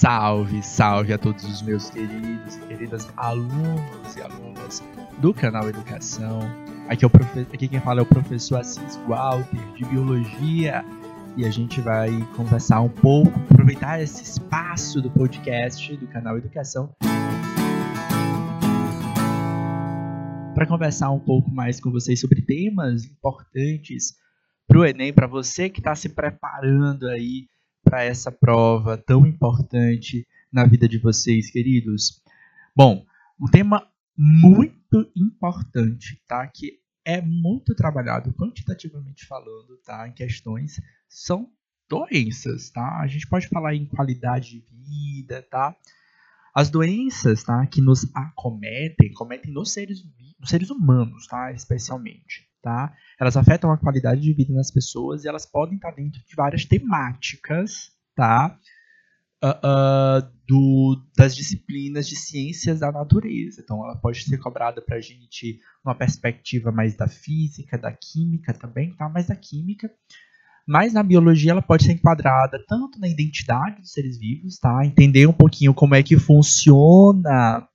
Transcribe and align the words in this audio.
Salve, 0.00 0.62
salve 0.62 1.12
a 1.12 1.18
todos 1.18 1.44
os 1.44 1.60
meus 1.60 1.90
queridos 1.90 2.56
e 2.56 2.60
queridas 2.60 3.06
alunos 3.18 4.16
e 4.16 4.22
alunas 4.22 4.82
do 5.18 5.34
canal 5.34 5.68
Educação. 5.68 6.40
Aqui, 6.88 7.04
é 7.04 7.06
o 7.06 7.10
profe... 7.10 7.40
Aqui 7.40 7.68
quem 7.68 7.80
fala 7.80 8.00
é 8.00 8.02
o 8.02 8.06
professor 8.06 8.60
Assis 8.60 8.96
Walter, 9.06 9.60
de 9.74 9.84
Biologia, 9.84 10.82
e 11.36 11.44
a 11.44 11.50
gente 11.50 11.82
vai 11.82 12.08
conversar 12.34 12.80
um 12.80 12.88
pouco, 12.88 13.38
aproveitar 13.50 14.00
esse 14.00 14.22
espaço 14.22 15.02
do 15.02 15.10
podcast 15.10 15.94
do 15.94 16.06
canal 16.06 16.38
Educação 16.38 16.96
para 20.54 20.66
conversar 20.66 21.10
um 21.10 21.20
pouco 21.20 21.50
mais 21.50 21.78
com 21.78 21.90
vocês 21.90 22.18
sobre 22.18 22.40
temas 22.40 23.04
importantes 23.04 24.14
para 24.66 24.78
o 24.78 24.84
Enem, 24.86 25.12
para 25.12 25.26
você 25.26 25.68
que 25.68 25.80
está 25.80 25.94
se 25.94 26.08
preparando 26.08 27.06
aí 27.06 27.50
para 27.82 28.04
essa 28.04 28.30
prova 28.30 28.96
tão 28.96 29.26
importante 29.26 30.26
na 30.52 30.64
vida 30.64 30.88
de 30.88 30.98
vocês, 30.98 31.50
queridos? 31.50 32.22
Bom, 32.74 33.04
um 33.40 33.46
tema 33.46 33.86
muito 34.16 35.10
importante, 35.16 36.22
tá? 36.26 36.46
Que 36.46 36.78
é 37.04 37.20
muito 37.20 37.74
trabalhado 37.74 38.32
quantitativamente 38.34 39.26
falando, 39.26 39.76
tá? 39.84 40.06
Em 40.08 40.12
questões 40.12 40.80
são 41.08 41.50
doenças, 41.88 42.70
tá? 42.70 43.00
A 43.00 43.06
gente 43.06 43.26
pode 43.26 43.48
falar 43.48 43.74
em 43.74 43.86
qualidade 43.86 44.50
de 44.50 44.64
vida, 44.70 45.42
tá? 45.50 45.74
As 46.54 46.68
doenças, 46.68 47.44
tá, 47.44 47.64
que 47.66 47.80
nos 47.80 48.10
acometem, 48.14 49.12
cometem 49.12 49.52
nos 49.52 49.72
seres, 49.72 50.04
nos 50.38 50.50
seres 50.50 50.68
humanos, 50.68 51.26
tá, 51.28 51.52
especialmente 51.52 52.49
tá? 52.62 52.92
Elas 53.18 53.36
afetam 53.36 53.70
a 53.70 53.78
qualidade 53.78 54.20
de 54.20 54.32
vida 54.32 54.54
das 54.54 54.70
pessoas 54.70 55.24
e 55.24 55.28
elas 55.28 55.46
podem 55.46 55.76
estar 55.76 55.90
dentro 55.92 56.20
de 56.26 56.34
várias 56.34 56.64
temáticas, 56.64 57.92
tá? 58.14 58.58
Uh, 59.42 59.48
uh, 59.48 60.30
do, 60.46 61.02
das 61.16 61.34
disciplinas 61.34 62.06
de 62.06 62.14
ciências 62.14 62.80
da 62.80 62.92
natureza. 62.92 63.62
Então, 63.62 63.82
ela 63.82 63.96
pode 63.96 64.22
ser 64.22 64.36
cobrada 64.36 64.82
para 64.82 64.96
a 64.96 65.00
gente 65.00 65.58
numa 65.82 65.94
perspectiva 65.94 66.70
mais 66.70 66.94
da 66.94 67.08
física, 67.08 67.78
da 67.78 67.90
química 67.90 68.52
também, 68.52 68.92
tá? 68.92 69.08
Mas 69.08 69.28
da 69.28 69.36
química. 69.36 69.90
Mas 70.66 70.92
na 70.92 71.02
biologia 71.02 71.52
ela 71.52 71.62
pode 71.62 71.84
ser 71.84 71.92
enquadrada 71.92 72.62
tanto 72.68 73.00
na 73.00 73.08
identidade 73.08 73.80
dos 73.80 73.92
seres 73.92 74.18
vivos, 74.18 74.58
tá? 74.58 74.84
Entender 74.84 75.26
um 75.26 75.32
pouquinho 75.32 75.72
como 75.72 75.94
é 75.94 76.02
que 76.02 76.18
funciona 76.18 77.66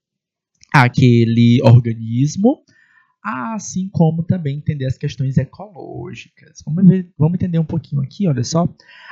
aquele 0.72 1.60
organismo, 1.62 2.62
assim 3.26 3.88
como 3.88 4.22
também 4.22 4.58
entender 4.58 4.86
as 4.86 4.96
questões 4.96 5.36
ecológicas. 5.36 6.62
Vamos, 6.64 6.86
ver, 6.86 7.12
vamos 7.18 7.34
entender 7.34 7.58
um 7.58 7.64
pouquinho 7.64 8.00
aqui, 8.00 8.28
olha 8.28 8.44
só. 8.44 8.68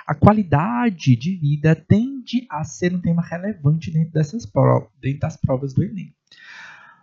A 0.06 0.14
qualidade 0.14 1.16
de 1.16 1.34
vida 1.34 1.74
tende 1.74 2.46
a 2.48 2.62
ser 2.62 2.94
um 2.94 3.00
tema 3.00 3.22
relevante 3.22 3.90
dentro, 3.90 4.12
dessas 4.12 4.46
provas, 4.46 4.88
dentro 5.00 5.18
das 5.18 5.36
provas 5.36 5.74
do 5.74 5.82
Enem. 5.82 6.14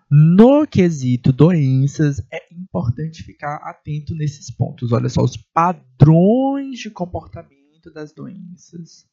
No 0.10 0.66
quesito 0.66 1.34
doenças, 1.34 2.26
é 2.32 2.54
importante 2.54 3.24
ficar 3.24 3.56
atento 3.58 4.16
nesses 4.16 4.50
pontos. 4.50 4.94
Olha 4.94 5.10
só, 5.10 5.22
os 5.22 5.36
padrões 5.36 6.80
de 6.80 6.90
comportamento 6.90 7.92
das 7.94 8.14
doenças, 8.14 9.06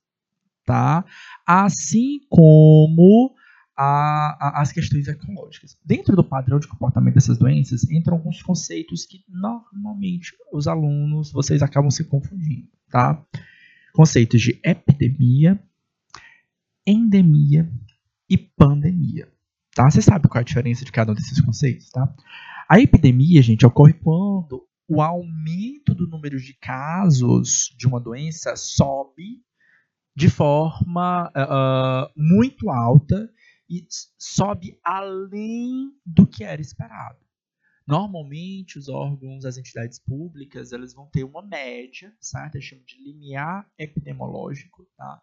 tá? 0.64 1.04
Assim 1.44 2.20
como 2.28 3.34
a, 3.80 4.36
a, 4.40 4.60
as 4.60 4.72
questões 4.72 5.06
ecológicas. 5.06 5.78
Dentro 5.84 6.16
do 6.16 6.24
padrão 6.24 6.58
de 6.58 6.66
comportamento 6.66 7.14
dessas 7.14 7.38
doenças 7.38 7.88
entram 7.88 8.16
alguns 8.16 8.42
conceitos 8.42 9.06
que 9.06 9.22
normalmente 9.28 10.34
os 10.52 10.66
alunos 10.66 11.30
vocês 11.30 11.62
acabam 11.62 11.88
se 11.88 12.02
confundindo, 12.02 12.66
tá? 12.90 13.24
Conceitos 13.92 14.42
de 14.42 14.60
epidemia, 14.64 15.62
endemia 16.84 17.70
e 18.28 18.36
pandemia, 18.36 19.28
tá? 19.72 19.88
Você 19.88 20.02
sabe 20.02 20.26
qual 20.26 20.40
é 20.40 20.42
a 20.42 20.44
diferença 20.44 20.84
de 20.84 20.90
cada 20.90 21.12
um 21.12 21.14
desses 21.14 21.40
conceitos, 21.40 21.88
tá? 21.90 22.12
A 22.68 22.80
epidemia, 22.80 23.40
gente, 23.40 23.64
ocorre 23.64 23.92
quando 23.92 24.66
o 24.88 25.00
aumento 25.00 25.94
do 25.94 26.08
número 26.08 26.40
de 26.40 26.52
casos 26.54 27.72
de 27.78 27.86
uma 27.86 28.00
doença 28.00 28.56
sobe 28.56 29.40
de 30.16 30.28
forma 30.28 31.30
uh, 31.30 32.10
muito 32.16 32.70
alta 32.70 33.30
e 33.68 33.86
sobe 34.18 34.78
além 34.82 35.92
do 36.04 36.26
que 36.26 36.44
era 36.44 36.60
esperado. 36.60 37.18
Normalmente, 37.88 38.78
os 38.78 38.86
órgãos, 38.88 39.46
as 39.46 39.56
entidades 39.56 39.98
públicas, 39.98 40.72
elas 40.72 40.92
vão 40.92 41.06
ter 41.10 41.24
uma 41.24 41.40
média, 41.40 42.14
certo? 42.20 42.56
Eles 42.56 42.66
chamam 42.66 42.84
de 42.84 43.02
limiar 43.02 43.66
epidemiológico, 43.78 44.86
tá? 44.94 45.22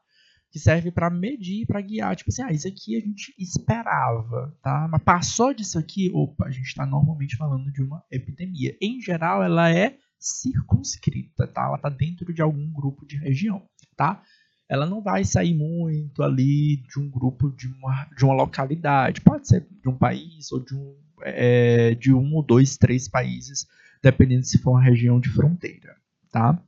Que 0.49 0.57
serve 0.57 0.89
para 0.91 1.11
medir, 1.11 1.67
para 1.67 1.79
guiar. 1.79 2.15
Tipo 2.15 2.31
assim, 2.31 2.41
ah, 2.41 2.51
isso 2.51 2.67
aqui 2.67 2.97
a 2.97 2.99
gente 2.99 3.35
esperava, 3.37 4.57
tá? 4.63 4.87
Mas 4.89 5.03
passou 5.03 5.53
disso 5.53 5.77
aqui, 5.77 6.09
opa, 6.11 6.47
a 6.47 6.51
gente 6.51 6.65
está 6.65 6.87
normalmente 6.87 7.37
falando 7.37 7.71
de 7.71 7.83
uma 7.83 8.03
epidemia. 8.09 8.75
Em 8.81 8.99
geral, 8.99 9.43
ela 9.43 9.71
é 9.71 9.99
circunscrita, 10.19 11.47
tá? 11.47 11.65
Ela 11.65 11.75
está 11.75 11.89
dentro 11.89 12.33
de 12.33 12.41
algum 12.41 12.71
grupo 12.71 13.05
de 13.05 13.17
região, 13.17 13.69
tá? 13.95 14.23
Ela 14.67 14.85
não 14.85 15.01
vai 15.01 15.23
sair 15.23 15.53
muito 15.53 16.23
ali 16.23 16.77
de 16.77 16.99
um 16.99 17.09
grupo 17.09 17.51
de 17.51 17.67
uma, 17.67 18.05
de 18.17 18.25
uma 18.25 18.33
localidade. 18.33 19.21
Pode 19.21 19.47
ser 19.47 19.67
de 19.81 19.89
um 19.89 19.97
país 19.97 20.51
ou 20.51 20.59
de 20.59 20.75
um, 20.75 20.95
é, 21.21 21.93
de 21.95 22.13
um 22.13 22.33
ou 22.33 22.43
dois, 22.43 22.77
três 22.77 23.07
países, 23.07 23.67
dependendo 24.01 24.45
se 24.45 24.57
for 24.57 24.71
uma 24.71 24.83
região 24.83 25.19
de 25.19 25.29
fronteira, 25.29 25.95
tá? 26.31 26.61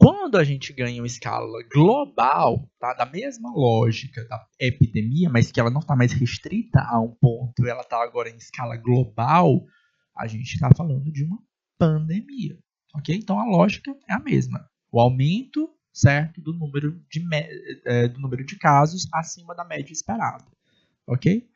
Quando 0.00 0.36
a 0.36 0.44
gente 0.44 0.72
ganha 0.72 1.02
uma 1.02 1.08
escala 1.08 1.60
global, 1.72 2.70
tá? 2.78 2.94
da 2.94 3.04
mesma 3.04 3.50
lógica 3.52 4.24
da 4.26 4.46
epidemia, 4.60 5.28
mas 5.28 5.50
que 5.50 5.58
ela 5.58 5.70
não 5.70 5.80
está 5.80 5.96
mais 5.96 6.12
restrita 6.12 6.80
a 6.80 7.00
um 7.00 7.10
ponto, 7.20 7.66
ela 7.66 7.80
está 7.80 8.00
agora 8.00 8.30
em 8.30 8.36
escala 8.36 8.76
global, 8.76 9.64
a 10.16 10.26
gente 10.28 10.54
está 10.54 10.70
falando 10.76 11.10
de 11.10 11.24
uma 11.24 11.38
pandemia, 11.76 12.56
ok? 12.94 13.16
Então 13.16 13.40
a 13.40 13.44
lógica 13.44 13.92
é 14.08 14.14
a 14.14 14.20
mesma. 14.20 14.68
O 14.92 15.00
aumento 15.00 15.68
certo? 15.92 16.40
Do 16.40 16.52
número 16.52 17.00
de, 17.10 17.24
é, 17.84 18.08
do 18.08 18.20
número 18.20 18.44
de 18.44 18.56
casos 18.56 19.08
acima 19.12 19.54
da 19.54 19.64
média 19.64 19.92
esperada, 19.92 20.44
ok? 21.06 21.48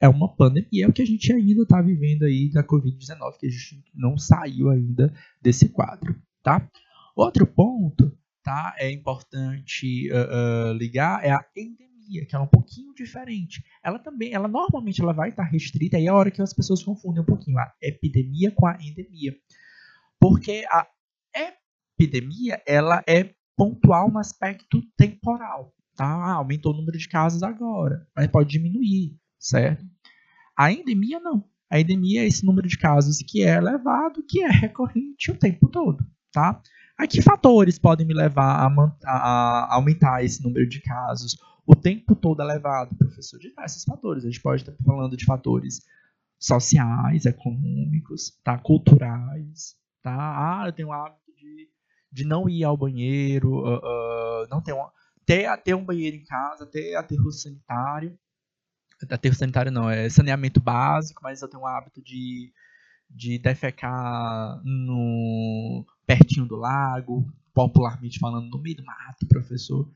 É 0.00 0.08
uma 0.08 0.34
pandemia, 0.34 0.84
é 0.84 0.88
o 0.88 0.92
que 0.92 1.02
a 1.02 1.06
gente 1.06 1.32
ainda 1.32 1.62
está 1.62 1.80
vivendo 1.80 2.24
aí 2.24 2.50
da 2.50 2.62
Covid-19, 2.62 3.38
que 3.38 3.46
a 3.46 3.50
gente 3.50 3.84
não 3.94 4.18
saiu 4.18 4.70
ainda 4.70 5.14
desse 5.40 5.68
quadro, 5.68 6.14
tá? 6.42 6.68
Outro 7.16 7.46
ponto, 7.46 8.12
tá? 8.42 8.74
É 8.76 8.90
importante 8.90 10.10
uh, 10.12 10.70
uh, 10.70 10.72
ligar 10.74 11.24
é 11.24 11.30
a 11.30 11.44
endemia, 11.56 12.26
que 12.26 12.34
é 12.34 12.38
um 12.38 12.46
pouquinho 12.46 12.92
diferente. 12.94 13.64
Ela 13.82 13.98
também, 13.98 14.34
ela 14.34 14.48
normalmente 14.48 15.00
ela 15.00 15.12
vai 15.12 15.30
estar 15.30 15.44
restrita, 15.44 15.96
aí 15.96 16.06
é 16.06 16.08
a 16.08 16.14
hora 16.14 16.30
que 16.30 16.42
as 16.42 16.52
pessoas 16.52 16.82
confundem 16.82 17.22
um 17.22 17.26
pouquinho 17.26 17.58
a 17.58 17.72
epidemia 17.80 18.50
com 18.50 18.66
a 18.66 18.76
endemia. 18.80 19.34
Porque 20.20 20.64
a 20.70 20.86
epidemia, 21.98 22.62
ela 22.66 23.02
é 23.08 23.34
pontual 23.56 24.10
no 24.10 24.18
aspecto 24.18 24.82
temporal. 24.96 25.72
Tá? 25.96 26.06
Ah, 26.06 26.32
aumentou 26.34 26.72
o 26.72 26.76
número 26.76 26.98
de 26.98 27.08
casos 27.08 27.42
agora, 27.42 28.06
mas 28.16 28.26
pode 28.26 28.50
diminuir, 28.50 29.16
certo? 29.38 29.84
A 30.56 30.72
endemia 30.72 31.20
não. 31.20 31.44
A 31.70 31.80
endemia 31.80 32.22
é 32.22 32.26
esse 32.26 32.44
número 32.44 32.68
de 32.68 32.78
casos 32.78 33.18
que 33.18 33.42
é 33.42 33.56
elevado, 33.56 34.24
que 34.28 34.42
é 34.42 34.48
recorrente 34.48 35.30
o 35.30 35.36
tempo 35.36 35.68
todo, 35.68 36.04
tá? 36.32 36.60
A 36.96 37.06
que 37.06 37.22
fatores 37.22 37.78
podem 37.78 38.06
me 38.06 38.14
levar 38.14 38.64
a, 38.64 39.10
a, 39.10 39.74
aumentar 39.74 40.24
esse 40.24 40.42
número 40.42 40.68
de 40.68 40.80
casos 40.80 41.36
o 41.66 41.74
tempo 41.74 42.14
todo 42.14 42.42
elevado, 42.42 42.94
professor? 42.96 43.38
Diversos 43.40 43.84
fatores. 43.84 44.24
A 44.24 44.28
gente 44.28 44.40
pode 44.40 44.62
estar 44.62 44.74
falando 44.84 45.16
de 45.16 45.24
fatores 45.24 45.80
sociais, 46.38 47.24
econômicos, 47.24 48.38
tá? 48.44 48.58
culturais, 48.58 49.76
tá? 50.02 50.14
Ah, 50.14 50.66
eu 50.66 50.72
tenho 50.72 50.92
hábito 50.92 51.23
de 52.14 52.24
não 52.24 52.48
ir 52.48 52.62
ao 52.62 52.76
banheiro, 52.76 53.54
uh, 53.54 53.78
uh, 53.78 54.48
não 54.48 54.62
ter, 54.62 54.72
uma, 54.72 54.92
ter, 55.26 55.50
ter 55.64 55.74
um 55.74 55.84
banheiro 55.84 56.16
em 56.16 56.24
casa, 56.24 56.64
ter 56.64 56.94
aterro 56.94 57.32
sanitário. 57.32 58.16
Aterro 59.10 59.34
sanitário 59.34 59.72
não, 59.72 59.90
é 59.90 60.08
saneamento 60.08 60.60
básico, 60.60 61.20
mas 61.24 61.42
eu 61.42 61.48
tenho 61.48 61.64
o 61.64 61.66
hábito 61.66 62.00
de, 62.00 62.52
de 63.10 63.36
defecar 63.36 64.62
no, 64.64 65.84
pertinho 66.06 66.46
do 66.46 66.54
lago, 66.54 67.26
popularmente 67.52 68.20
falando, 68.20 68.48
no 68.48 68.62
meio 68.62 68.76
do 68.76 68.84
mato, 68.84 69.26
professor. 69.26 69.90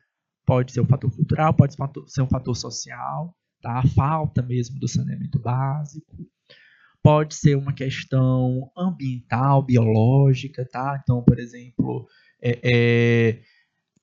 Pode 0.45 0.73
ser 0.73 0.81
um 0.81 0.87
fator 0.87 1.15
cultural, 1.15 1.55
pode 1.55 1.77
ser 2.09 2.23
um 2.23 2.29
fator 2.29 2.57
social, 2.57 3.33
tá? 3.63 3.79
a 3.79 3.87
falta 3.87 4.43
mesmo 4.43 4.81
do 4.81 4.89
saneamento 4.89 5.39
básico 5.39 6.29
pode 7.03 7.35
ser 7.35 7.57
uma 7.57 7.73
questão 7.73 8.71
ambiental, 8.77 9.63
biológica, 9.63 10.67
tá? 10.71 10.99
Então, 11.03 11.23
por 11.23 11.39
exemplo, 11.39 12.07
é, 12.43 12.61
é, 12.63 13.43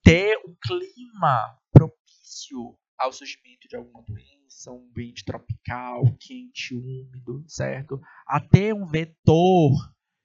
ter 0.04 0.38
um 0.48 0.56
clima 0.62 1.58
propício 1.72 2.78
ao 2.98 3.12
surgimento 3.12 3.68
de 3.68 3.76
alguma 3.76 4.04
doença, 4.04 4.72
um 4.72 4.88
ambiente 4.90 5.24
tropical, 5.26 6.04
quente, 6.20 6.74
úmido, 6.74 7.44
certo? 7.48 8.02
Até 8.28 8.74
um 8.74 8.86
vetor 8.86 9.72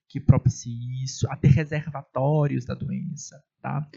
que 0.09 0.21
propicie 0.21 1.03
isso, 1.05 1.31
até 1.31 1.49
reservatórios 1.49 2.65
da 2.65 2.75
doença, 2.75 3.43
tá? 3.61 3.89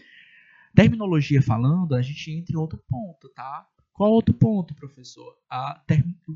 Terminologia 0.76 1.42
falando, 1.42 1.96
a 1.96 2.02
gente 2.02 2.32
entra 2.32 2.56
em 2.56 2.60
outro 2.60 2.84
ponto, 2.88 3.30
tá? 3.30 3.68
Qual 3.94 4.12
outro 4.12 4.34
ponto, 4.34 4.74
professor? 4.74 5.36
A 5.50 5.82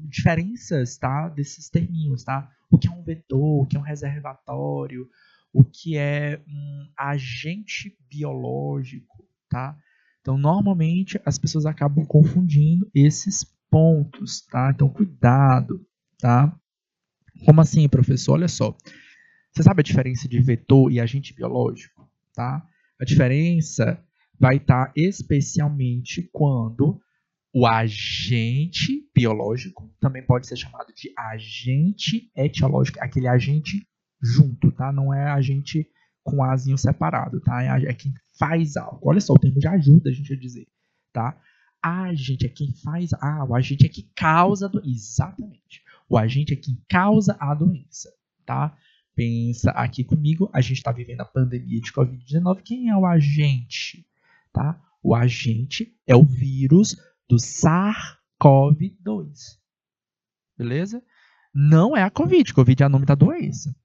diferenças, 0.08 0.98
tá? 0.98 1.28
Desses 1.28 1.70
terminhos, 1.70 2.24
tá? 2.24 2.52
O 2.70 2.78
que 2.78 2.88
é 2.88 2.92
um 2.92 3.04
vetor, 3.04 3.64
o 3.64 3.66
que 3.66 3.76
é 3.76 3.80
um 3.80 3.84
reservatório, 3.84 5.10
o 5.52 5.64
que 5.64 5.98
é 5.98 6.40
um 6.48 6.88
agente 6.96 7.98
biológico, 8.10 9.26
tá? 9.50 9.76
Então, 10.22 10.38
normalmente 10.38 11.20
as 11.26 11.40
pessoas 11.40 11.66
acabam 11.66 12.06
confundindo 12.06 12.90
esses 12.94 13.44
pontos, 13.72 14.42
tá? 14.42 14.72
Então, 14.74 14.88
cuidado, 14.88 15.84
tá? 16.20 16.56
Como 17.46 17.62
assim, 17.62 17.88
professor? 17.90 18.34
Olha 18.34 18.48
só. 18.48 18.76
Você 19.52 19.64
sabe 19.64 19.80
a 19.80 19.84
diferença 19.84 20.28
de 20.28 20.40
vetor 20.40 20.92
e 20.92 21.00
agente 21.00 21.34
biológico, 21.34 22.08
tá? 22.36 22.64
A 23.02 23.06
diferença 23.06 24.00
vai 24.40 24.58
estar 24.58 24.92
especialmente 24.96 26.30
quando 26.32 27.02
o 27.58 27.66
agente 27.66 29.10
biológico 29.16 29.92
também 30.00 30.24
pode 30.24 30.46
ser 30.46 30.56
chamado 30.56 30.94
de 30.94 31.12
agente 31.18 32.32
etiológico, 32.36 33.00
aquele 33.02 33.28
agente 33.28 33.84
junto, 34.22 34.72
tá? 34.72 34.92
Não 34.92 35.12
é 35.12 35.32
agente 35.32 35.90
com 36.24 36.44
azinho 36.44 36.78
separado, 36.78 37.42
tá? 37.42 37.64
É, 37.64 37.86
é 37.86 37.94
quem 37.96 38.14
faz 38.38 38.78
algo. 38.78 39.10
Olha 39.10 39.20
só, 39.20 39.34
o 39.34 39.40
termo 39.40 39.60
já 39.60 39.72
ajuda 39.72 40.12
a 40.12 40.14
gente 40.14 40.32
a 40.32 40.38
dizer, 40.38 40.68
tá? 41.12 41.36
Agente 41.82 42.46
é 42.46 42.50
quem 42.50 42.76
faz. 42.84 43.12
Ah, 43.14 43.44
o 43.44 43.56
agente 43.56 43.88
é 43.88 43.90
que 43.90 44.04
causa. 44.16 44.70
Do... 44.70 44.80
Exatamente. 44.88 45.82
O 46.08 46.16
agente 46.16 46.54
é 46.54 46.58
quem 46.58 46.80
causa 46.88 47.36
a 47.40 47.56
doença, 47.56 48.14
tá? 48.46 48.78
Pensa 49.16 49.72
aqui 49.72 50.04
comigo, 50.04 50.48
a 50.54 50.62
gente 50.62 50.78
está 50.78 50.92
vivendo 50.92 51.22
a 51.22 51.26
pandemia 51.26 51.82
de 51.82 51.92
Covid-19. 51.92 52.62
Quem 52.64 52.90
é 52.92 52.96
o 52.96 53.04
agente? 53.04 54.06
Tá? 54.54 54.80
O 55.02 55.16
agente 55.16 55.92
é 56.06 56.16
o 56.16 56.24
vírus 56.24 56.96
do 57.28 57.38
SARS-CoV-2. 57.38 59.58
Beleza? 60.58 61.04
Não 61.54 61.96
é 61.96 62.04
a 62.04 62.10
Covid. 62.10 62.54
Covid 62.54 62.84
é 62.84 62.86
o 62.86 62.90
nome 62.90 63.06
da 63.06 63.16
doença. 63.16 63.76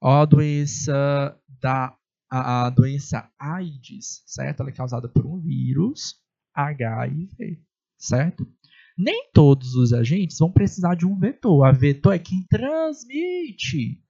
A 0.00 0.24
doença 0.24 1.38
da 1.60 1.96
a, 2.30 2.66
a 2.66 2.70
doença 2.70 3.30
AIDS, 3.38 4.24
certo? 4.26 4.60
Ela 4.60 4.70
é 4.70 4.72
causada 4.72 5.08
por 5.08 5.24
um 5.24 5.38
vírus 5.38 6.16
HIV, 6.52 7.62
certo? 7.96 8.46
Nem 8.96 9.30
todos 9.32 9.74
os 9.74 9.92
agentes 9.92 10.38
vão 10.38 10.50
precisar 10.50 10.94
de 10.94 11.06
um 11.06 11.16
vetor. 11.16 11.64
A 11.64 11.72
vetor 11.72 12.14
é 12.14 12.18
quem 12.18 12.44
transmite 12.48 14.00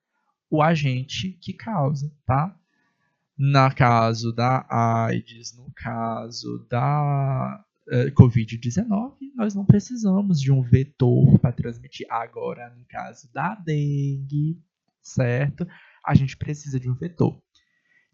o 0.51 0.63
agente 0.63 1.33
que 1.41 1.53
causa, 1.53 2.11
tá? 2.25 2.57
Na 3.37 3.71
caso 3.71 4.33
da 4.33 4.65
AIDS, 4.71 5.57
no 5.57 5.71
caso 5.75 6.67
da 6.71 7.65
Covid-19, 7.91 9.15
nós 9.35 9.55
não 9.55 9.65
precisamos 9.65 10.41
de 10.41 10.51
um 10.51 10.63
vetor 10.63 11.39
para 11.39 11.53
transmitir. 11.53 12.07
Agora, 12.11 12.71
no 12.71 12.85
caso 12.87 13.31
da 13.33 13.55
dengue, 13.55 14.63
certo? 15.03 15.67
A 16.05 16.15
gente 16.15 16.37
precisa 16.37 16.81
de 16.81 16.89
um 16.89 16.95
vetor. 16.95 17.41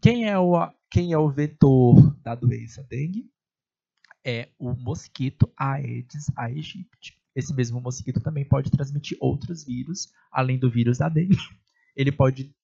Quem 0.00 0.28
é 0.28 0.38
o, 0.38 0.52
quem 0.90 1.12
é 1.12 1.18
o 1.18 1.30
vetor 1.30 2.16
da 2.22 2.34
doença 2.34 2.82
dengue? 2.82 3.30
É 4.24 4.48
o 4.58 4.72
mosquito 4.74 5.50
Aedes 5.56 6.26
aegypti. 6.36 7.18
Esse 7.34 7.54
mesmo 7.54 7.80
mosquito 7.80 8.20
também 8.20 8.44
pode 8.44 8.70
transmitir 8.70 9.16
outros 9.20 9.64
vírus, 9.64 10.08
além 10.32 10.58
do 10.58 10.70
vírus 10.70 10.98
da 10.98 11.08
dengue. 11.08 11.36
Ele 11.96 12.10
pode 12.10 12.54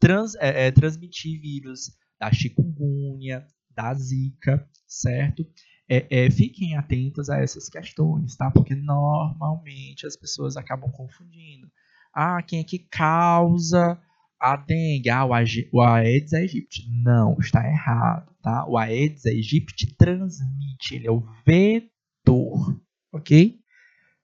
trans, 0.00 0.34
é, 0.36 0.66
é, 0.66 0.70
transmitir 0.70 1.40
vírus 1.40 1.96
da 2.18 2.32
chikungunya, 2.32 3.46
da 3.70 3.94
zika, 3.94 4.68
certo? 4.86 5.46
É, 5.90 6.26
é, 6.26 6.30
fiquem 6.30 6.76
atentos 6.76 7.30
a 7.30 7.38
essas 7.38 7.68
questões, 7.68 8.36
tá? 8.36 8.50
Porque 8.50 8.74
normalmente 8.74 10.06
as 10.06 10.16
pessoas 10.16 10.56
acabam 10.56 10.90
confundindo. 10.90 11.70
Ah, 12.14 12.42
quem 12.42 12.60
é 12.60 12.64
que 12.64 12.78
causa 12.78 13.98
a 14.40 14.56
dengue? 14.56 15.08
Ah, 15.08 15.24
o 15.24 15.80
Aedes 15.80 16.34
aegypti. 16.34 16.86
Não, 17.02 17.36
está 17.40 17.66
errado, 17.66 18.30
tá? 18.42 18.66
O 18.68 18.76
Aedes 18.76 19.24
aegypti 19.24 19.96
transmite, 19.96 20.94
ele 20.94 21.06
é 21.06 21.10
o 21.10 21.26
vetor, 21.46 22.78
ok? 23.12 23.58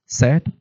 Certo? 0.06 0.52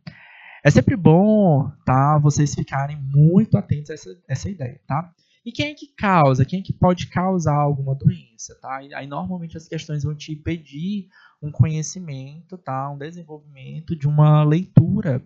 É 0.64 0.72
sempre 0.72 0.96
bom, 0.96 1.70
tá? 1.86 2.18
Vocês 2.20 2.56
ficarem 2.56 2.98
muito 2.98 3.58
atentos 3.58 3.90
a 3.90 3.94
essa, 3.96 4.10
essa 4.30 4.50
ideia, 4.50 4.80
tá? 4.88 5.14
E 5.46 5.52
quem 5.52 5.72
é 5.72 5.74
que 5.74 5.88
causa? 5.88 6.46
Quem 6.46 6.60
é 6.60 6.64
que 6.64 6.72
pode 6.72 7.08
causar 7.08 7.56
alguma 7.56 7.94
doença, 7.94 8.58
tá? 8.62 8.78
Aí 8.78 9.08
normalmente 9.08 9.58
as 9.58 9.68
questões 9.68 10.04
vão 10.04 10.16
te 10.16 10.36
pedir 10.36 11.10
um 11.42 11.52
conhecimento, 11.52 12.58
tá? 12.58 12.90
Um 12.90 12.98
desenvolvimento 12.98 13.96
de 13.96 14.08
uma 14.08 14.44
leitura 14.44 15.22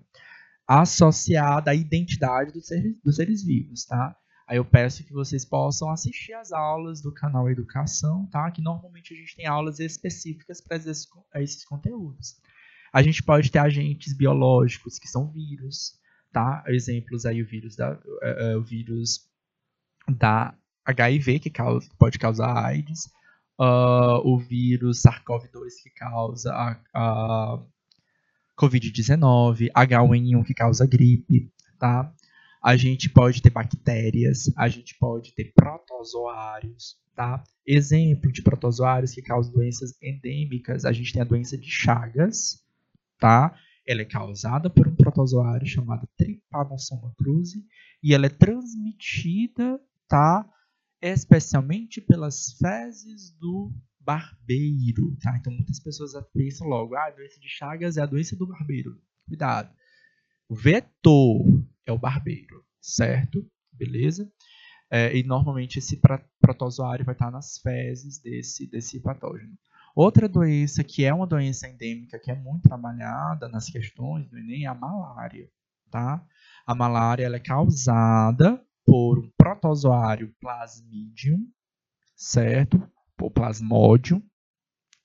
associada 0.67 1.71
à 1.71 1.75
identidade 1.75 2.51
dos 2.51 2.65
seres, 2.65 2.95
dos 3.03 3.15
seres 3.15 3.43
vivos, 3.43 3.85
tá? 3.85 4.15
Aí 4.47 4.57
eu 4.57 4.65
peço 4.65 5.03
que 5.03 5.13
vocês 5.13 5.45
possam 5.45 5.91
assistir 5.91 6.33
às 6.33 6.51
aulas 6.51 7.01
do 7.01 7.13
canal 7.13 7.49
Educação, 7.49 8.25
tá? 8.27 8.49
Que 8.49 8.61
normalmente 8.61 9.13
a 9.13 9.17
gente 9.17 9.35
tem 9.35 9.45
aulas 9.45 9.79
específicas 9.79 10.61
para 10.61 10.77
esses, 10.77 11.05
esses 11.35 11.65
conteúdos. 11.65 12.37
A 12.91 13.03
gente 13.03 13.21
pode 13.21 13.51
ter 13.51 13.59
agentes 13.59 14.13
biológicos 14.13 14.97
que 14.97 15.07
são 15.07 15.31
vírus, 15.31 15.99
tá? 16.31 16.63
Exemplos 16.67 17.25
aí 17.25 17.41
o 17.41 17.45
vírus 17.45 17.75
da, 17.75 17.91
uh, 17.93 18.55
uh, 18.55 18.59
o 18.59 18.63
vírus 18.63 19.27
da 20.09 20.56
HIV 20.86 21.39
que 21.39 21.50
causa, 21.50 21.89
pode 21.98 22.18
causar 22.18 22.65
AIDS, 22.65 23.06
uh, 23.59 24.21
o 24.24 24.38
vírus 24.38 25.01
SARS-CoV-2 25.01 25.83
que 25.83 25.89
causa 25.89 26.51
a, 26.54 26.80
a 26.94 27.63
COVID-19, 28.57 29.69
H1N1 29.71 30.45
que 30.45 30.54
causa 30.54 30.86
gripe, 30.86 31.51
tá? 31.80 32.13
A 32.63 32.75
gente 32.75 33.09
pode 33.09 33.42
ter 33.42 33.50
bactérias, 33.50 34.51
a 34.57 34.68
gente 34.68 34.98
pode 34.98 35.33
ter 35.33 35.54
protozoários, 35.54 36.98
tá? 37.15 37.44
Exemplo 37.65 38.31
de 38.31 38.42
protozoários 38.42 39.12
que 39.12 39.21
causam 39.21 39.53
doenças 39.53 39.94
endêmicas, 40.01 40.86
a 40.86 40.92
gente 40.92 41.13
tem 41.13 41.21
a 41.21 41.25
doença 41.25 41.57
de 41.57 41.69
Chagas, 41.69 42.63
tá? 43.19 43.56
Ela 43.86 44.01
é 44.01 44.06
causada 44.06 44.69
por 44.69 44.88
um 44.88 44.95
protozoário 44.95 45.65
chamado 45.65 46.07
Trypanosoma 46.18 47.13
cruzi 47.18 47.63
e 48.03 48.13
ela 48.13 48.25
é 48.25 48.30
transmitida, 48.30 49.80
tá? 50.07 50.48
Especialmente 51.01 52.01
pelas 52.01 52.54
fezes 52.54 53.31
do 53.38 53.71
barbeiro, 54.00 55.15
tá? 55.21 55.38
Então 55.38 55.51
muitas 55.51 55.80
pessoas 55.80 56.13
pensam 56.33 56.68
logo, 56.68 56.95
ah, 56.95 57.07
a 57.07 57.12
doença 57.12 57.39
de 57.39 57.50
Chagas 57.50 57.98
é 57.98 58.01
a 58.01 58.06
doença 58.06 58.36
do 58.36 58.48
barbeiro. 58.48 58.98
Cuidado. 59.27 59.70
O 60.48 60.55
vetor 60.55 61.46
é 61.86 61.91
o 61.91 61.98
barbeiro, 61.98 62.63
certo? 62.81 63.46
Beleza? 63.72 64.31
É, 64.89 65.15
e 65.15 65.24
normalmente 65.24 65.79
esse 65.79 66.00
protozoário 66.39 67.03
vai 67.03 67.13
estar 67.13 67.29
nas 67.29 67.58
fezes 67.58 68.20
desse, 68.20 68.65
desse 68.65 69.01
patógeno. 69.01 69.58
Outra 69.93 70.29
doença 70.29 70.84
que 70.84 71.03
é 71.03 71.13
uma 71.13 71.27
doença 71.27 71.67
endêmica 71.67 72.17
que 72.17 72.31
é 72.31 72.36
muito 72.36 72.63
trabalhada 72.63 73.50
nas 73.50 73.70
questões 73.70 74.29
do 74.29 74.38
Enem 74.38 74.63
é 74.63 74.67
a 74.67 74.75
malária. 74.75 75.50
Tá? 75.91 76.25
A 76.65 76.74
malária 76.74 77.25
ela 77.25 77.36
é 77.36 77.39
causada 77.39 78.63
por 78.88 79.20
um 79.20 79.29
protozoário 79.38 80.34
plasmidium, 80.39 81.46
certo? 82.15 82.82
Por 83.17 83.29
plasmodium. 83.32 84.24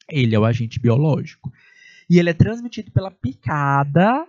Ele 0.08 0.36
é 0.36 0.38
o 0.38 0.44
agente 0.44 0.78
biológico. 0.78 1.52
E 2.08 2.18
ele 2.18 2.30
é 2.30 2.34
transmitido 2.34 2.92
pela 2.92 3.10
picada 3.10 4.24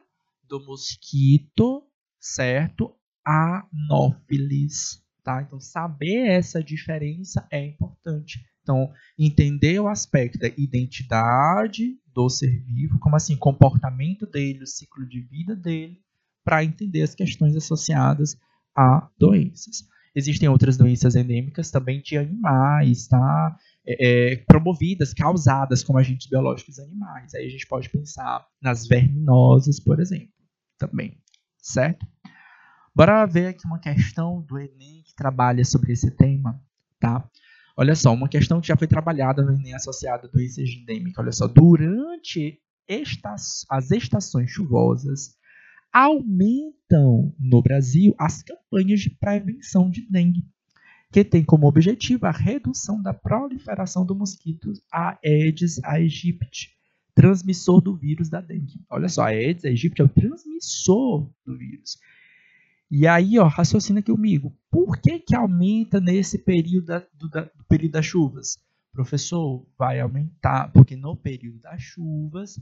do 0.50 0.60
mosquito, 0.66 1.84
certo? 2.20 2.96
Anopheles. 3.24 5.04
Tá? 5.24 5.42
Então, 5.42 5.60
saber 5.60 6.28
essa 6.28 6.64
diferença 6.64 7.48
é 7.52 7.64
importante. 7.64 8.44
Então, 8.62 8.92
entender 9.18 9.80
o 9.80 9.88
aspecto 9.88 10.40
da 10.40 10.48
identidade 10.48 11.98
do 12.08 12.28
ser 12.30 12.60
vivo, 12.64 12.98
como 13.00 13.16
assim, 13.16 13.38
comportamento 13.38 14.26
dele, 14.26 14.64
o 14.64 14.68
ciclo 14.68 15.08
de 15.08 15.22
vida 15.22 15.56
dele, 15.56 16.02
para 16.44 16.64
entender 16.64 17.04
as 17.04 17.14
questões 17.14 17.56
associadas 17.56 18.38
a 18.76 19.10
doenças. 19.18 19.88
Existem 20.16 20.48
outras 20.48 20.78
doenças 20.78 21.16
endêmicas 21.16 21.72
também 21.72 22.02
de 22.02 22.18
animais, 22.18 23.08
tá? 23.08 23.58
É, 23.86 24.34
é, 24.34 24.36
promovidas, 24.38 25.14
causadas 25.14 25.84
como 25.84 25.98
agentes 25.98 26.28
biológicos 26.28 26.78
animais. 26.80 27.34
Aí 27.34 27.46
a 27.48 27.50
gente 27.50 27.68
pode 27.68 27.90
pensar 27.90 28.46
nas 28.62 28.88
verminosas, 28.88 29.80
por 29.80 30.00
exemplo, 30.00 30.34
também, 30.78 31.18
certo? 31.58 32.06
Bora 32.96 33.26
ver 33.26 33.48
aqui 33.48 33.66
uma 33.66 33.80
questão 33.80 34.42
do 34.42 34.60
Enem 34.60 35.02
que 35.04 35.16
trabalha 35.16 35.66
sobre 35.66 35.94
esse 35.94 36.12
tema, 36.12 36.62
tá? 37.00 37.28
Olha 37.76 37.96
só, 37.96 38.14
uma 38.14 38.30
questão 38.30 38.62
que 38.62 38.68
já 38.68 38.78
foi 38.78 38.88
trabalhada 38.88 39.42
no 39.42 39.52
Enem 39.52 39.74
associada 39.74 40.28
à 40.28 40.32
doença 40.32 40.62
endêmica. 40.62 41.20
Olha 41.20 41.32
só, 41.32 41.48
durante 41.48 42.60
estas, 42.88 43.66
as 43.68 43.90
estações 43.90 44.52
chuvosas, 44.52 45.36
aumentam 45.94 47.34
no 47.40 47.62
Brasil 47.62 48.16
as 48.18 48.42
campanhas 48.42 49.00
de 49.00 49.12
prevenção 49.12 49.90
de 49.90 50.02
dengue. 50.10 50.44
que 51.12 51.24
tem 51.24 51.44
como 51.44 51.68
objetivo 51.68 52.26
a 52.26 52.32
redução 52.32 53.00
da 53.00 53.14
proliferação 53.14 54.04
do 54.04 54.16
mosquito 54.16 54.74
Aedes 54.92 55.80
aegypti, 55.84 56.72
transmissor 57.14 57.80
do 57.80 57.96
vírus 57.96 58.30
da 58.30 58.42
dengue. 58.42 58.84
Olha 58.90 59.08
só, 59.08 59.26
Aedes 59.26 59.64
aegypti 59.64 60.02
é 60.02 60.06
o 60.06 60.10
transmissor 60.10 61.30
do 61.46 61.56
vírus. 61.56 62.00
E 62.90 63.06
aí, 63.08 63.38
ó, 63.38 63.46
raciocina 63.48 64.00
aqui 64.00 64.12
comigo. 64.12 64.58
Por 64.72 64.98
que, 64.98 65.20
que 65.20 65.36
aumenta 65.36 66.00
nesse 66.00 66.40
período, 66.40 66.88
da, 66.88 67.04
do, 67.14 67.30
da, 67.30 67.42
do 67.42 67.64
período 67.70 67.92
das 67.92 68.06
chuvas? 68.08 68.58
Professor, 68.92 69.64
vai 69.78 70.00
aumentar, 70.00 70.72
porque 70.72 70.96
no 70.96 71.16
período 71.16 71.60
das 71.60 71.82
chuvas 71.82 72.60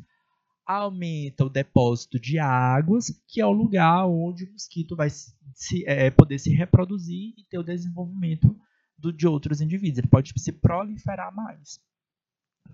aumenta 0.80 1.46
o 1.46 1.50
depósito 1.50 2.20
de 2.20 2.40
águas, 2.40 3.08
que 3.28 3.42
é 3.42 3.46
o 3.46 3.52
lugar 3.52 4.06
onde 4.08 4.46
o 4.46 4.52
mosquito 4.52 4.96
vai 4.96 5.10
se, 5.10 5.86
é, 5.86 6.10
poder 6.10 6.40
se 6.40 6.54
reproduzir 6.54 7.34
e 7.38 7.44
ter 7.50 7.58
o 7.58 7.64
desenvolvimento 7.64 8.56
do, 8.98 9.12
de 9.12 9.28
outros 9.28 9.62
indivíduos. 9.62 10.00
Ele 10.00 10.08
pode 10.08 10.34
se 10.38 10.52
proliferar 10.52 11.34
mais. 11.34 11.80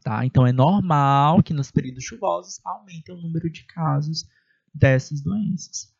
Tá? 0.01 0.25
Então 0.25 0.45
é 0.45 0.51
normal 0.51 1.41
que 1.41 1.53
nos 1.53 1.71
períodos 1.71 2.03
chuvosos 2.03 2.59
aumente 2.63 3.11
o 3.11 3.17
número 3.17 3.49
de 3.49 3.63
casos 3.65 4.25
dessas 4.73 5.21
doenças. 5.21 5.95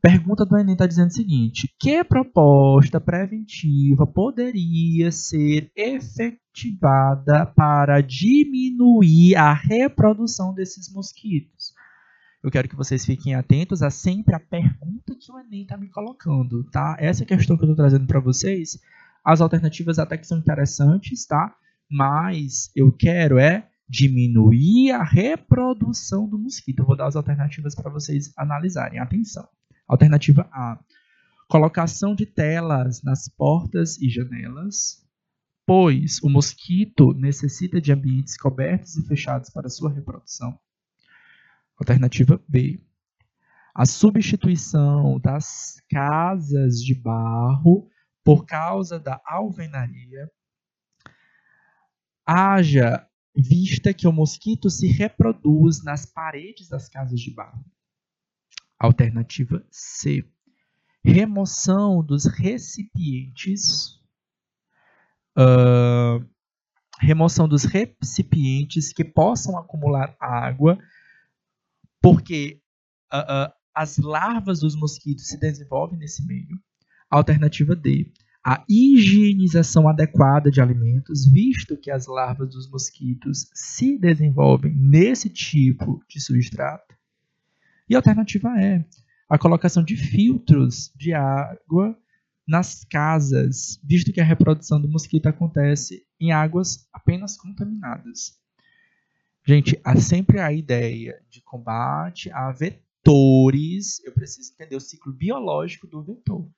Pergunta 0.00 0.46
do 0.46 0.56
Enem 0.56 0.74
está 0.74 0.86
dizendo 0.86 1.08
o 1.08 1.14
seguinte: 1.14 1.74
que 1.78 2.04
proposta 2.04 3.00
preventiva 3.00 4.06
poderia 4.06 5.10
ser 5.10 5.72
efetivada 6.58 7.46
para 7.46 8.00
diminuir 8.00 9.36
a 9.36 9.52
reprodução 9.52 10.52
desses 10.52 10.92
mosquitos? 10.92 11.72
Eu 12.42 12.50
quero 12.50 12.68
que 12.68 12.76
vocês 12.76 13.04
fiquem 13.04 13.34
atentos 13.34 13.82
a 13.82 13.90
sempre 13.90 14.34
a 14.34 14.40
pergunta 14.40 15.14
que 15.18 15.30
o 15.30 15.38
Enem 15.38 15.62
está 15.62 15.76
me 15.76 15.88
colocando, 15.88 16.64
tá? 16.70 16.96
Essa 16.98 17.24
questão 17.24 17.56
que 17.56 17.64
eu 17.64 17.70
estou 17.70 17.76
trazendo 17.76 18.06
para 18.06 18.20
vocês, 18.20 18.78
as 19.24 19.40
alternativas 19.40 19.98
até 19.98 20.16
que 20.16 20.26
são 20.26 20.38
interessantes, 20.38 21.26
tá? 21.26 21.54
Mas 21.90 22.70
eu 22.76 22.92
quero 22.92 23.38
é 23.38 23.68
diminuir 23.88 24.92
a 24.92 25.02
reprodução 25.02 26.28
do 26.28 26.38
mosquito. 26.38 26.80
Eu 26.80 26.86
vou 26.86 26.96
dar 26.96 27.06
as 27.06 27.16
alternativas 27.16 27.74
para 27.74 27.90
vocês 27.90 28.32
analisarem. 28.36 29.00
Atenção. 29.00 29.48
Alternativa 29.88 30.48
A: 30.52 30.78
colocação 31.48 32.14
de 32.14 32.26
telas 32.26 33.02
nas 33.02 33.28
portas 33.28 33.98
e 34.00 34.08
janelas, 34.08 35.07
pois 35.68 36.18
o 36.22 36.30
mosquito 36.30 37.12
necessita 37.12 37.78
de 37.78 37.92
ambientes 37.92 38.38
cobertos 38.38 38.96
e 38.96 39.06
fechados 39.06 39.50
para 39.50 39.68
sua 39.68 39.92
reprodução. 39.92 40.58
Alternativa 41.78 42.42
B: 42.48 42.80
a 43.74 43.84
substituição 43.84 45.20
das 45.20 45.78
casas 45.90 46.82
de 46.82 46.94
barro 46.94 47.86
por 48.24 48.46
causa 48.46 48.98
da 48.98 49.20
alvenaria. 49.26 50.30
Haja 52.24 53.06
vista 53.36 53.92
que 53.92 54.08
o 54.08 54.12
mosquito 54.12 54.70
se 54.70 54.86
reproduz 54.86 55.84
nas 55.84 56.06
paredes 56.06 56.70
das 56.70 56.88
casas 56.88 57.20
de 57.20 57.30
barro. 57.30 57.62
Alternativa 58.78 59.62
C. 59.70 60.26
Remoção 61.04 62.02
dos 62.02 62.24
recipientes. 62.24 63.97
Uh, 65.38 66.26
remoção 67.00 67.46
dos 67.48 67.62
recipientes 67.64 68.92
que 68.92 69.04
possam 69.04 69.56
acumular 69.56 70.16
água, 70.18 70.76
porque 72.02 72.60
uh, 73.12 73.46
uh, 73.48 73.52
as 73.74 73.98
larvas 73.98 74.60
dos 74.60 74.74
mosquitos 74.74 75.28
se 75.28 75.38
desenvolvem 75.38 75.98
nesse 75.98 76.26
meio. 76.26 76.58
Alternativa 77.08 77.76
D. 77.76 78.12
A 78.44 78.64
higienização 78.68 79.88
adequada 79.88 80.50
de 80.50 80.60
alimentos, 80.60 81.30
visto 81.30 81.76
que 81.76 81.90
as 81.90 82.06
larvas 82.06 82.50
dos 82.50 82.68
mosquitos 82.70 83.48
se 83.54 83.98
desenvolvem 83.98 84.74
nesse 84.74 85.28
tipo 85.28 86.02
de 86.08 86.20
substrato. 86.20 86.96
E 87.88 87.94
alternativa 87.94 88.48
é 88.60 88.84
a 89.28 89.38
colocação 89.38 89.84
de 89.84 89.96
filtros 89.96 90.92
de 90.96 91.12
água 91.12 91.96
nas 92.48 92.84
casas, 92.84 93.78
visto 93.84 94.12
que 94.12 94.20
a 94.20 94.24
reprodução 94.24 94.80
do 94.80 94.88
mosquito 94.88 95.26
acontece 95.26 96.06
em 96.18 96.32
águas 96.32 96.88
apenas 96.92 97.36
contaminadas. 97.36 98.38
Gente, 99.46 99.78
há 99.84 99.94
sempre 100.00 100.40
a 100.40 100.50
ideia 100.50 101.22
de 101.28 101.42
combate 101.42 102.30
a 102.32 102.50
vetores. 102.50 104.02
Eu 104.04 104.12
preciso 104.12 104.52
entender 104.52 104.76
o 104.76 104.80
ciclo 104.80 105.12
biológico 105.12 105.86
do 105.86 106.02
vetor. 106.02 106.48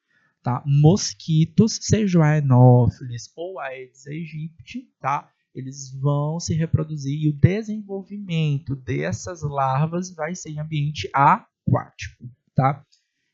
Tá? 0.43 0.63
Mosquitos, 0.65 1.79
seja 1.83 2.19
o 2.19 2.23
Aenófilis 2.23 3.31
ou 3.37 3.59
Aedes 3.59 4.07
aegypti, 4.07 4.89
tá? 4.99 5.31
eles 5.55 5.93
vão 5.93 6.39
se 6.39 6.55
reproduzir 6.55 7.21
e 7.21 7.29
o 7.29 7.33
desenvolvimento 7.33 8.77
dessas 8.77 9.43
larvas 9.43 10.15
vai 10.15 10.35
ser 10.35 10.51
em 10.51 10.61
ambiente 10.61 11.11
aquático, 11.13 12.31
tá? 12.55 12.85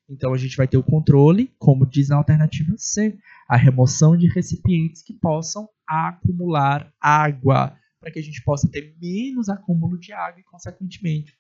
Então 0.09 0.33
a 0.33 0.39
gente 0.39 0.57
vai 0.57 0.69
ter 0.69 0.77
o 0.77 0.83
controle, 0.83 1.53
como 1.59 1.87
diz 1.87 2.09
na 2.09 2.17
alternativa 2.17 2.73
C, 2.77 3.19
a 3.49 3.57
remoção 3.57 4.17
de 4.17 4.29
recipientes 4.29 5.03
que 5.03 5.13
possam 5.13 5.69
acumular 5.87 6.93
água, 7.01 7.77
para 8.01 8.11
que 8.11 8.19
a 8.19 8.23
gente 8.23 8.43
possa 8.45 8.71
ter 8.71 8.97
menos 9.01 9.49
acúmulo 9.49 9.99
de 9.99 10.13
água 10.13 10.41
e, 10.41 10.45
consequentemente, 10.45 11.35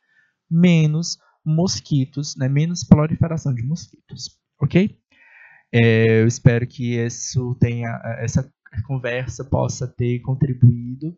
menos 0.50 1.18
mosquitos, 1.44 2.34
né, 2.36 2.48
menos 2.48 2.82
proliferação 2.82 3.54
de 3.54 3.62
mosquitos, 3.62 4.36
ok? 4.60 4.98
É, 5.72 6.22
eu 6.22 6.26
espero 6.26 6.66
que 6.66 6.96
isso 6.96 7.54
tenha, 7.60 7.88
essa 8.18 8.52
conversa 8.86 9.44
possa 9.44 9.86
ter 9.86 10.20
contribuído 10.20 11.16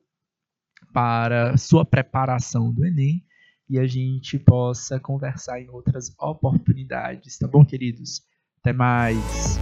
para 0.92 1.56
sua 1.56 1.84
preparação 1.84 2.72
do 2.72 2.84
Enem 2.84 3.24
e 3.68 3.78
a 3.78 3.86
gente 3.86 4.38
possa 4.38 4.98
conversar 4.98 5.60
em 5.60 5.68
outras 5.68 6.14
oportunidades, 6.18 7.38
tá 7.38 7.46
bom, 7.46 7.64
queridos? 7.64 8.22
Até 8.60 8.72
mais! 8.72 9.58